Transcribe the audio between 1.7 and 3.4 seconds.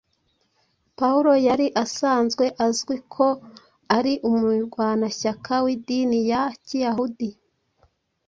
asanzwe azwi ko